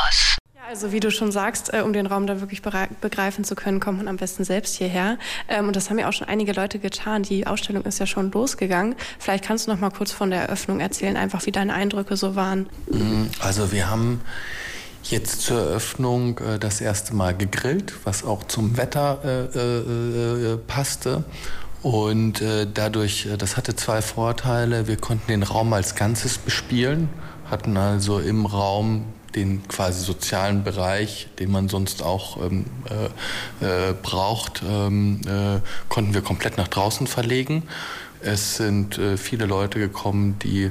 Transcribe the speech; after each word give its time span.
Campus. 0.00 0.36
Also 0.68 0.92
wie 0.92 1.00
du 1.00 1.10
schon 1.10 1.32
sagst, 1.32 1.72
äh, 1.74 1.80
um 1.80 1.92
den 1.92 2.06
Raum 2.06 2.26
da 2.28 2.40
wirklich 2.40 2.62
begreifen 2.62 3.44
zu 3.44 3.56
können, 3.56 3.80
kommt 3.80 3.98
man 3.98 4.06
am 4.06 4.18
besten 4.18 4.44
selbst 4.44 4.76
hierher. 4.76 5.18
Ähm, 5.48 5.66
und 5.66 5.74
das 5.74 5.90
haben 5.90 5.98
ja 5.98 6.08
auch 6.08 6.12
schon 6.12 6.28
einige 6.28 6.52
Leute 6.52 6.78
getan. 6.78 7.24
Die 7.24 7.46
Ausstellung 7.46 7.84
ist 7.84 7.98
ja 7.98 8.06
schon 8.06 8.30
losgegangen. 8.30 8.94
Vielleicht 9.18 9.44
kannst 9.44 9.66
du 9.66 9.72
noch 9.72 9.80
mal 9.80 9.90
kurz 9.90 10.12
von 10.12 10.30
der 10.30 10.42
Eröffnung 10.42 10.78
erzählen, 10.78 11.16
einfach 11.16 11.44
wie 11.46 11.50
deine 11.50 11.74
Eindrücke 11.74 12.16
so 12.16 12.36
waren. 12.36 12.68
Mhm, 12.88 13.30
also 13.40 13.72
wir 13.72 13.90
haben 13.90 14.20
jetzt 15.02 15.40
zur 15.40 15.58
Eröffnung 15.58 16.38
äh, 16.38 16.58
das 16.60 16.80
erste 16.80 17.16
Mal 17.16 17.36
gegrillt, 17.36 17.94
was 18.04 18.22
auch 18.22 18.44
zum 18.44 18.76
Wetter 18.76 19.18
äh, 19.24 19.58
äh, 19.58 20.52
äh 20.52 20.56
passte. 20.56 21.24
Und 21.82 22.42
äh, 22.42 22.68
dadurch, 22.72 23.26
das 23.38 23.56
hatte 23.56 23.74
zwei 23.74 24.02
Vorteile. 24.02 24.86
Wir 24.86 24.98
konnten 24.98 25.28
den 25.28 25.42
Raum 25.42 25.72
als 25.72 25.96
Ganzes 25.96 26.38
bespielen, 26.38 27.08
hatten 27.50 27.76
also 27.76 28.20
im 28.20 28.46
Raum 28.46 29.06
den 29.34 29.66
quasi 29.68 30.02
sozialen 30.04 30.64
Bereich, 30.64 31.28
den 31.38 31.50
man 31.50 31.68
sonst 31.68 32.02
auch 32.02 32.36
ähm, 32.42 32.64
äh, 33.60 33.90
äh, 33.90 33.94
braucht, 34.00 34.62
ähm, 34.68 35.20
äh, 35.26 35.60
konnten 35.88 36.14
wir 36.14 36.22
komplett 36.22 36.56
nach 36.56 36.68
draußen 36.68 37.06
verlegen. 37.06 37.62
Es 38.20 38.56
sind 38.56 38.98
äh, 38.98 39.16
viele 39.16 39.46
Leute 39.46 39.78
gekommen, 39.78 40.38
die 40.42 40.70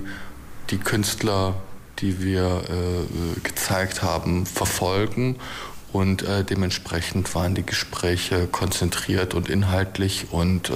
die 0.70 0.78
Künstler, 0.78 1.56
die 2.00 2.22
wir 2.22 2.64
äh, 2.70 3.40
gezeigt 3.42 4.04
haben, 4.04 4.46
verfolgen. 4.46 5.38
Und 5.92 6.22
äh, 6.22 6.44
dementsprechend 6.44 7.34
waren 7.34 7.56
die 7.56 7.66
Gespräche 7.66 8.46
konzentriert 8.46 9.34
und 9.34 9.50
inhaltlich 9.50 10.28
und 10.30 10.72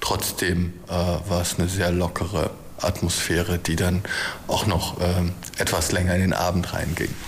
trotzdem 0.00 0.72
war 0.88 1.40
es 1.40 1.56
eine 1.56 1.68
sehr 1.68 1.92
lockere 1.92 2.50
Atmosphäre, 2.82 3.58
die 3.58 3.76
dann 3.76 4.02
auch 4.46 4.66
noch 4.66 5.00
ähm, 5.00 5.32
etwas 5.58 5.92
länger 5.92 6.14
in 6.14 6.20
den 6.20 6.32
Abend 6.32 6.72
reinging. 6.72 7.14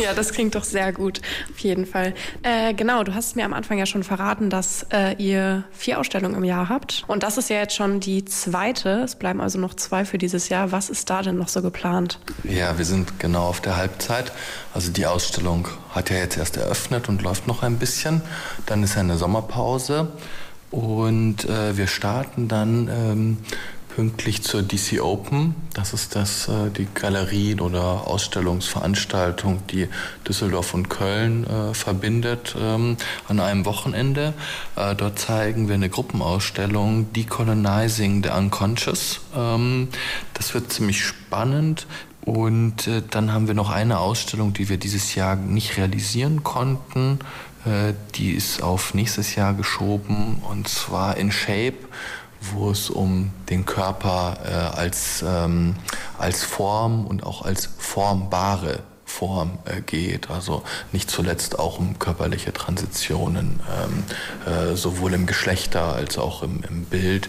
Ja, 0.00 0.14
das 0.14 0.32
klingt 0.32 0.56
doch 0.56 0.64
sehr 0.64 0.92
gut, 0.92 1.20
auf 1.50 1.58
jeden 1.60 1.86
Fall. 1.86 2.12
Äh, 2.42 2.74
genau, 2.74 3.04
du 3.04 3.14
hast 3.14 3.36
mir 3.36 3.44
am 3.44 3.52
Anfang 3.52 3.78
ja 3.78 3.86
schon 3.86 4.02
verraten, 4.02 4.50
dass 4.50 4.84
äh, 4.92 5.14
ihr 5.14 5.62
vier 5.72 6.00
Ausstellungen 6.00 6.34
im 6.34 6.44
Jahr 6.44 6.68
habt. 6.68 7.04
Und 7.06 7.22
das 7.22 7.38
ist 7.38 7.50
ja 7.50 7.56
jetzt 7.56 7.76
schon 7.76 8.00
die 8.00 8.24
zweite. 8.24 9.02
Es 9.04 9.14
bleiben 9.14 9.40
also 9.40 9.60
noch 9.60 9.74
zwei 9.74 10.04
für 10.04 10.18
dieses 10.18 10.48
Jahr. 10.48 10.72
Was 10.72 10.90
ist 10.90 11.08
da 11.08 11.22
denn 11.22 11.36
noch 11.36 11.48
so 11.48 11.62
geplant? 11.62 12.18
Ja, 12.42 12.76
wir 12.78 12.84
sind 12.84 13.20
genau 13.20 13.46
auf 13.46 13.60
der 13.60 13.76
Halbzeit. 13.76 14.32
Also 14.74 14.90
die 14.90 15.06
Ausstellung 15.06 15.68
hat 15.94 16.10
ja 16.10 16.16
jetzt 16.16 16.36
erst 16.36 16.56
eröffnet 16.56 17.08
und 17.08 17.22
läuft 17.22 17.46
noch 17.46 17.62
ein 17.62 17.78
bisschen. 17.78 18.22
Dann 18.66 18.82
ist 18.82 18.96
eine 18.98 19.16
Sommerpause. 19.16 20.08
Und 20.70 21.44
äh, 21.44 21.76
wir 21.76 21.86
starten 21.86 22.48
dann 22.48 22.88
ähm, 22.88 23.38
pünktlich 23.96 24.42
zur 24.42 24.62
DC 24.62 25.00
Open. 25.00 25.54
Das 25.72 25.94
ist 25.94 26.14
das, 26.14 26.48
äh, 26.48 26.70
die 26.70 26.86
Galerien 26.92 27.60
oder 27.60 28.06
Ausstellungsveranstaltung, 28.06 29.66
die 29.68 29.88
Düsseldorf 30.28 30.74
und 30.74 30.90
Köln 30.90 31.46
äh, 31.46 31.72
verbindet 31.72 32.54
ähm, 32.60 32.98
an 33.26 33.40
einem 33.40 33.64
Wochenende. 33.64 34.34
Äh, 34.76 34.94
dort 34.96 35.18
zeigen 35.18 35.68
wir 35.68 35.76
eine 35.76 35.88
Gruppenausstellung 35.88 37.10
Decolonizing 37.14 38.22
the 38.22 38.28
Unconscious. 38.28 39.20
Ähm, 39.34 39.88
das 40.34 40.52
wird 40.52 40.70
ziemlich 40.70 41.02
spannend. 41.02 41.86
Und 42.20 42.88
äh, 42.88 43.02
dann 43.10 43.32
haben 43.32 43.46
wir 43.46 43.54
noch 43.54 43.70
eine 43.70 43.98
Ausstellung, 43.98 44.52
die 44.52 44.68
wir 44.68 44.76
dieses 44.76 45.14
Jahr 45.14 45.36
nicht 45.36 45.78
realisieren 45.78 46.44
konnten. 46.44 47.20
Äh, 47.64 47.94
die 48.14 48.32
ist 48.32 48.62
auf 48.62 48.92
nächstes 48.92 49.36
Jahr 49.36 49.54
geschoben 49.54 50.42
und 50.46 50.68
zwar 50.68 51.16
in 51.16 51.32
Shape 51.32 51.78
wo 52.40 52.70
es 52.70 52.90
um 52.90 53.32
den 53.48 53.66
Körper 53.66 54.38
äh, 54.44 54.78
als, 54.78 55.24
ähm, 55.26 55.76
als 56.18 56.42
Form 56.42 57.06
und 57.06 57.24
auch 57.24 57.42
als 57.42 57.68
formbare 57.78 58.80
Form 59.04 59.58
äh, 59.64 59.80
geht. 59.80 60.30
Also 60.30 60.62
nicht 60.92 61.10
zuletzt 61.10 61.58
auch 61.58 61.78
um 61.78 61.98
körperliche 61.98 62.52
Transitionen, 62.52 63.60
ähm, 63.80 64.04
äh, 64.52 64.76
sowohl 64.76 65.14
im 65.14 65.26
Geschlechter 65.26 65.94
als 65.94 66.18
auch 66.18 66.42
im, 66.42 66.62
im 66.68 66.84
Bild. 66.84 67.28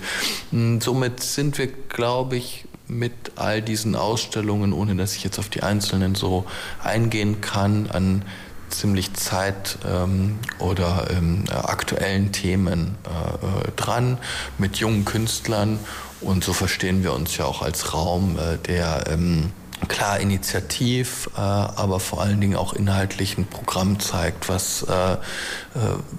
Und 0.51 0.81
somit 0.81 1.21
sind 1.21 1.57
wir, 1.57 1.67
glaube 1.67 2.35
ich, 2.35 2.65
mit 2.87 3.13
all 3.35 3.61
diesen 3.61 3.95
Ausstellungen, 3.95 4.73
ohne 4.73 4.95
dass 4.95 5.15
ich 5.15 5.23
jetzt 5.23 5.39
auf 5.39 5.49
die 5.49 5.63
einzelnen 5.63 6.15
so 6.15 6.45
eingehen 6.83 7.41
kann, 7.41 7.89
an 7.89 8.23
ziemlich 8.69 9.13
zeit- 9.13 9.79
ähm, 9.87 10.39
oder 10.59 11.07
ähm, 11.11 11.43
aktuellen 11.51 12.31
Themen 12.31 12.95
äh, 13.05 13.67
äh, 13.67 13.71
dran 13.75 14.17
mit 14.57 14.77
jungen 14.77 15.05
Künstlern. 15.05 15.79
Und 16.21 16.43
so 16.43 16.53
verstehen 16.53 17.03
wir 17.03 17.13
uns 17.13 17.37
ja 17.37 17.45
auch 17.45 17.61
als 17.61 17.93
Raum, 17.93 18.37
äh, 18.37 18.57
der 18.57 19.05
ähm, 19.07 19.51
klar 19.87 20.19
initiativ, 20.19 21.29
äh, 21.35 21.39
aber 21.39 21.99
vor 21.99 22.21
allen 22.21 22.41
Dingen 22.41 22.55
auch 22.55 22.73
inhaltlich 22.73 23.37
ein 23.37 23.45
Programm 23.45 23.99
zeigt, 23.99 24.49
was, 24.49 24.83
äh, 24.83 25.13
äh, 25.13 25.17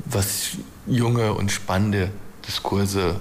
was 0.04 0.50
junge 0.86 1.34
und 1.34 1.52
spannende 1.52 2.10
Diskurse 2.46 3.16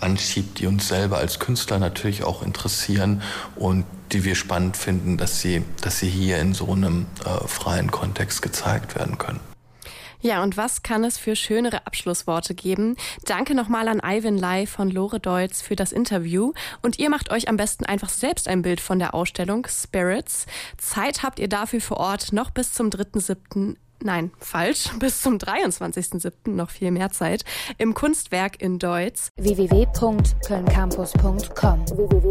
anschiebt, 0.00 0.58
die 0.58 0.66
uns 0.66 0.88
selber 0.88 1.18
als 1.18 1.38
Künstler 1.38 1.78
natürlich 1.78 2.24
auch 2.24 2.42
interessieren 2.42 3.22
und 3.54 3.84
die 4.12 4.24
wir 4.24 4.34
spannend 4.34 4.76
finden, 4.76 5.16
dass 5.16 5.40
sie, 5.40 5.62
dass 5.80 5.98
sie 5.98 6.08
hier 6.08 6.38
in 6.38 6.54
so 6.54 6.72
einem 6.72 7.06
äh, 7.24 7.46
freien 7.46 7.90
Kontext 7.90 8.42
gezeigt 8.42 8.96
werden 8.96 9.18
können. 9.18 9.40
Ja, 10.22 10.42
und 10.42 10.58
was 10.58 10.82
kann 10.82 11.02
es 11.04 11.16
für 11.16 11.34
schönere 11.34 11.86
Abschlussworte 11.86 12.54
geben? 12.54 12.96
Danke 13.24 13.54
nochmal 13.54 13.88
an 13.88 14.02
Ivan 14.04 14.36
Lai 14.36 14.66
von 14.66 14.90
Lore 14.90 15.18
Deutz 15.18 15.62
für 15.62 15.76
das 15.76 15.92
Interview. 15.92 16.52
Und 16.82 16.98
ihr 16.98 17.08
macht 17.08 17.30
euch 17.30 17.48
am 17.48 17.56
besten 17.56 17.86
einfach 17.86 18.10
selbst 18.10 18.46
ein 18.46 18.60
Bild 18.60 18.82
von 18.82 18.98
der 18.98 19.14
Ausstellung 19.14 19.66
Spirits. 19.66 20.44
Zeit 20.76 21.22
habt 21.22 21.38
ihr 21.38 21.48
dafür 21.48 21.80
vor 21.80 21.96
Ort 21.96 22.34
noch 22.34 22.50
bis 22.50 22.74
zum 22.74 22.90
3.7. 22.90 23.76
Nein, 24.02 24.30
falsch. 24.38 24.88
Bis 24.98 25.20
zum 25.22 25.36
23.07. 25.36 26.50
noch 26.50 26.70
viel 26.70 26.90
mehr 26.90 27.10
Zeit 27.10 27.44
im 27.78 27.94
Kunstwerk 27.94 28.60
in 28.60 28.78
Deutsch. 28.78 29.28
www.kölncampus.com 29.36 31.86
www 31.86 32.30